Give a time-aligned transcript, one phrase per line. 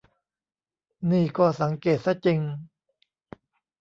[1.11, 2.39] นี่ก็สังเกตซะจริง